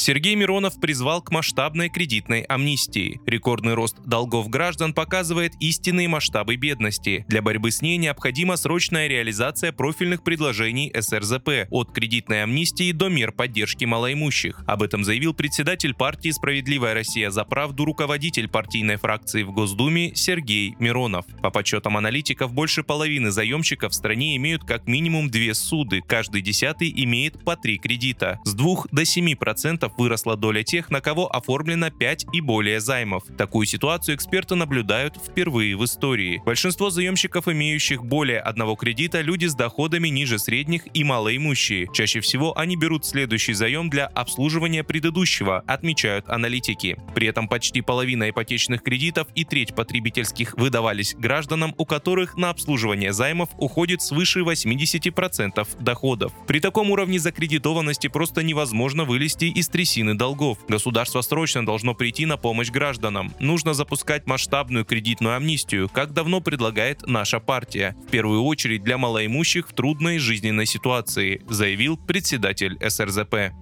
Сергей 0.00 0.34
Миронов 0.34 0.80
призвал 0.80 1.20
к 1.20 1.30
масштабной 1.30 1.90
кредитной 1.90 2.40
амнистии. 2.40 3.20
Рекордный 3.26 3.74
рост 3.74 3.98
долгов 4.06 4.48
граждан 4.48 4.94
показывает 4.94 5.52
истинные 5.60 6.08
масштабы 6.08 6.56
бедности. 6.56 7.26
Для 7.28 7.42
борьбы 7.42 7.70
с 7.70 7.82
ней 7.82 7.98
необходима 7.98 8.56
срочная 8.56 9.08
реализация 9.08 9.72
профильных 9.72 10.24
предложений 10.24 10.90
СРЗП 10.98 11.68
от 11.70 11.92
кредитной 11.92 12.44
амнистии 12.44 12.92
до 12.92 13.10
мер 13.10 13.30
поддержки 13.30 13.84
малоимущих. 13.84 14.64
Об 14.66 14.82
этом 14.82 15.04
заявил 15.04 15.34
председатель 15.34 15.92
партии 15.92 16.30
«Справедливая 16.30 16.94
Россия 16.94 17.30
за 17.30 17.44
правду» 17.44 17.84
руководитель 17.84 18.48
партийной 18.48 18.96
фракции 18.96 19.42
в 19.42 19.52
Госдуме 19.52 20.14
Сергей 20.14 20.76
Миронов. 20.78 21.26
По 21.42 21.50
подсчетам 21.50 21.98
аналитиков, 21.98 22.54
больше 22.54 22.82
половины 22.82 23.30
заемщиков 23.30 23.92
в 23.92 23.94
стране 23.94 24.34
имеют 24.36 24.64
как 24.64 24.86
минимум 24.86 25.30
две 25.30 25.52
суды 25.52 26.00
каждый 26.00 26.40
десятый 26.40 26.90
имеет 27.04 27.44
по 27.44 27.54
три 27.54 27.76
кредита. 27.76 28.38
С 28.46 28.54
2 28.54 28.84
до 28.92 29.02
7% 29.02 29.89
выросла 29.98 30.36
доля 30.36 30.62
тех, 30.62 30.90
на 30.90 31.00
кого 31.00 31.34
оформлено 31.34 31.90
5 31.90 32.26
и 32.32 32.40
более 32.40 32.80
займов. 32.80 33.24
Такую 33.36 33.66
ситуацию 33.66 34.16
эксперты 34.16 34.54
наблюдают 34.54 35.16
впервые 35.16 35.76
в 35.76 35.84
истории. 35.84 36.42
Большинство 36.44 36.90
заемщиков, 36.90 37.48
имеющих 37.48 38.04
более 38.04 38.40
одного 38.40 38.76
кредита, 38.76 39.20
люди 39.20 39.46
с 39.46 39.54
доходами 39.54 40.08
ниже 40.08 40.38
средних 40.38 40.82
и 40.94 41.04
малоимущие. 41.04 41.88
Чаще 41.92 42.20
всего 42.20 42.56
они 42.58 42.76
берут 42.76 43.04
следующий 43.04 43.54
заем 43.54 43.90
для 43.90 44.06
обслуживания 44.06 44.84
предыдущего, 44.84 45.62
отмечают 45.66 46.28
аналитики. 46.28 46.96
При 47.14 47.26
этом 47.26 47.48
почти 47.48 47.80
половина 47.80 48.30
ипотечных 48.30 48.82
кредитов 48.82 49.28
и 49.34 49.44
треть 49.44 49.74
потребительских 49.74 50.54
выдавались 50.56 51.14
гражданам, 51.14 51.74
у 51.78 51.84
которых 51.84 52.36
на 52.36 52.50
обслуживание 52.50 53.12
займов 53.12 53.48
уходит 53.58 54.02
свыше 54.02 54.40
80% 54.40 55.66
доходов. 55.80 56.32
При 56.46 56.60
таком 56.60 56.90
уровне 56.90 57.18
закредитованности 57.18 58.08
просто 58.08 58.42
невозможно 58.42 59.04
вылезти 59.04 59.46
из 59.46 59.68
трясины 59.70 60.14
долгов. 60.14 60.58
Государство 60.68 61.20
срочно 61.20 61.64
должно 61.64 61.94
прийти 61.94 62.26
на 62.26 62.36
помощь 62.36 62.70
гражданам. 62.70 63.32
Нужно 63.40 63.74
запускать 63.74 64.26
масштабную 64.26 64.84
кредитную 64.84 65.36
амнистию, 65.36 65.88
как 65.88 66.12
давно 66.12 66.40
предлагает 66.40 67.06
наша 67.06 67.40
партия. 67.40 67.96
В 68.06 68.10
первую 68.10 68.42
очередь 68.42 68.82
для 68.82 68.98
малоимущих 68.98 69.68
в 69.68 69.72
трудной 69.72 70.18
жизненной 70.18 70.66
ситуации, 70.66 71.42
заявил 71.48 71.96
председатель 71.96 72.78
СРЗП. 72.86 73.52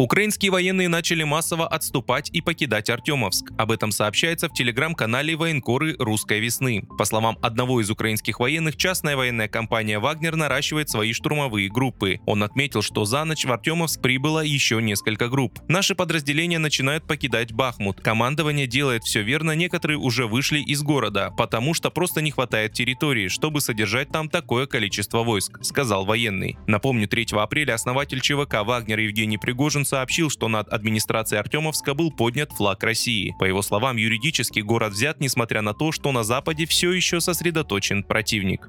Украинские 0.00 0.50
военные 0.50 0.88
начали 0.88 1.24
массово 1.24 1.68
отступать 1.68 2.30
и 2.30 2.40
покидать 2.40 2.88
Артемовск. 2.88 3.52
Об 3.58 3.70
этом 3.70 3.92
сообщается 3.92 4.48
в 4.48 4.54
телеграм-канале 4.54 5.36
военкоры 5.36 5.94
«Русской 5.98 6.40
весны». 6.40 6.84
По 6.96 7.04
словам 7.04 7.36
одного 7.42 7.82
из 7.82 7.90
украинских 7.90 8.40
военных, 8.40 8.78
частная 8.78 9.14
военная 9.14 9.46
компания 9.46 9.98
«Вагнер» 9.98 10.36
наращивает 10.36 10.88
свои 10.88 11.12
штурмовые 11.12 11.68
группы. 11.68 12.18
Он 12.24 12.42
отметил, 12.42 12.80
что 12.80 13.04
за 13.04 13.24
ночь 13.24 13.44
в 13.44 13.52
Артемовск 13.52 14.00
прибыло 14.00 14.40
еще 14.40 14.80
несколько 14.80 15.28
групп. 15.28 15.58
Наши 15.68 15.94
подразделения 15.94 16.58
начинают 16.58 17.06
покидать 17.06 17.52
Бахмут. 17.52 18.00
Командование 18.00 18.66
делает 18.66 19.04
все 19.04 19.20
верно, 19.20 19.54
некоторые 19.54 19.98
уже 19.98 20.26
вышли 20.26 20.60
из 20.60 20.82
города, 20.82 21.30
потому 21.36 21.74
что 21.74 21.90
просто 21.90 22.22
не 22.22 22.30
хватает 22.30 22.72
территории, 22.72 23.28
чтобы 23.28 23.60
содержать 23.60 24.08
там 24.08 24.30
такое 24.30 24.64
количество 24.64 25.24
войск, 25.24 25.62
сказал 25.62 26.06
военный. 26.06 26.56
Напомню, 26.66 27.06
3 27.06 27.26
апреля 27.32 27.74
основатель 27.74 28.22
ЧВК 28.22 28.64
«Вагнер» 28.64 28.98
Евгений 29.00 29.36
Пригожин 29.36 29.84
сообщил, 29.90 30.30
что 30.30 30.48
над 30.48 30.68
администрацией 30.68 31.40
Артемовска 31.40 31.94
был 31.94 32.10
поднят 32.10 32.52
флаг 32.52 32.82
России. 32.82 33.34
По 33.38 33.44
его 33.44 33.60
словам, 33.60 33.96
юридически 33.96 34.60
город 34.60 34.92
взят, 34.92 35.20
несмотря 35.20 35.60
на 35.62 35.74
то, 35.74 35.92
что 35.92 36.12
на 36.12 36.22
Западе 36.22 36.64
все 36.64 36.92
еще 36.92 37.20
сосредоточен 37.20 38.04
противник. 38.04 38.68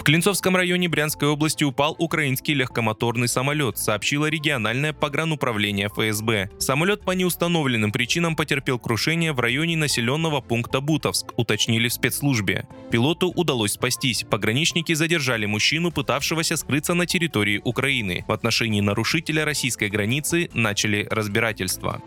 В 0.00 0.02
Клинцовском 0.02 0.56
районе 0.56 0.88
Брянской 0.88 1.28
области 1.28 1.62
упал 1.62 1.94
украинский 1.98 2.54
легкомоторный 2.54 3.28
самолет, 3.28 3.76
сообщило 3.76 4.30
региональное 4.30 4.94
погрануправление 4.94 5.88
ФСБ. 5.88 6.48
Самолет 6.58 7.02
по 7.02 7.10
неустановленным 7.10 7.92
причинам 7.92 8.34
потерпел 8.34 8.78
крушение 8.78 9.34
в 9.34 9.40
районе 9.40 9.76
населенного 9.76 10.40
пункта 10.40 10.80
Бутовск, 10.80 11.34
уточнили 11.36 11.88
в 11.88 11.92
спецслужбе. 11.92 12.66
Пилоту 12.90 13.28
удалось 13.28 13.72
спастись. 13.72 14.24
Пограничники 14.24 14.94
задержали 14.94 15.44
мужчину, 15.44 15.90
пытавшегося 15.90 16.56
скрыться 16.56 16.94
на 16.94 17.04
территории 17.04 17.60
Украины. 17.62 18.24
В 18.26 18.32
отношении 18.32 18.80
нарушителя 18.80 19.44
российской 19.44 19.90
границы 19.90 20.48
начали 20.54 21.06
разбирательство. 21.10 22.02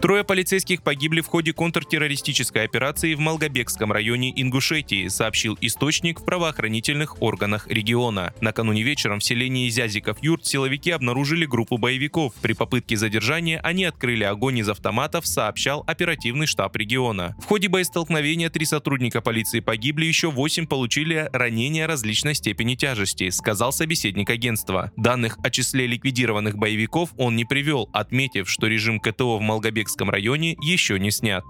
Трое 0.00 0.24
полицейских 0.24 0.82
погибли 0.82 1.20
в 1.20 1.26
ходе 1.26 1.52
контртеррористической 1.52 2.64
операции 2.64 3.14
в 3.14 3.18
Малгобекском 3.18 3.90
районе 3.90 4.30
Ингушетии, 4.40 5.08
сообщил 5.08 5.56
источник 5.62 6.20
в 6.20 6.24
правоохранительных 6.24 7.22
органах 7.22 7.66
региона. 7.66 8.34
Накануне 8.40 8.82
вечером 8.82 9.20
в 9.20 9.24
селении 9.24 9.68
Зязиков-Юрт 9.68 10.44
силовики 10.44 10.90
обнаружили 10.90 11.46
группу 11.46 11.78
боевиков. 11.78 12.34
При 12.42 12.52
попытке 12.52 12.96
задержания 12.96 13.58
они 13.62 13.84
открыли 13.84 14.24
огонь 14.24 14.58
из 14.58 14.68
автоматов, 14.68 15.26
сообщал 15.26 15.82
оперативный 15.86 16.46
штаб 16.46 16.76
региона. 16.76 17.34
В 17.40 17.46
ходе 17.46 17.68
боестолкновения 17.68 18.50
три 18.50 18.66
сотрудника 18.66 19.22
полиции 19.22 19.60
погибли, 19.60 20.04
еще 20.04 20.30
восемь 20.30 20.66
получили 20.66 21.28
ранения 21.32 21.86
различной 21.86 22.34
степени 22.34 22.74
тяжести, 22.74 23.30
сказал 23.30 23.72
собеседник 23.72 24.28
агентства. 24.28 24.92
Данных 24.96 25.38
о 25.42 25.50
числе 25.50 25.86
ликвидированных 25.86 26.56
боевиков 26.56 27.10
он 27.16 27.34
не 27.34 27.46
привел, 27.46 27.88
отметив, 27.94 28.48
что 28.48 28.66
режим 28.66 29.00
КТО 29.00 29.38
в 29.38 29.40
Малгобек 29.40 29.85
Калмыкском 29.86 30.10
районе 30.10 30.56
еще 30.60 30.98
не 30.98 31.12
снят. 31.12 31.44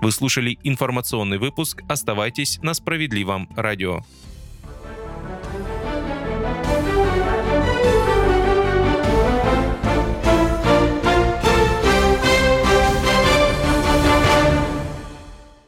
Вы 0.00 0.12
слушали 0.12 0.56
информационный 0.62 1.38
выпуск. 1.38 1.82
Оставайтесь 1.88 2.60
на 2.62 2.72
справедливом 2.72 3.48
радио. 3.56 4.02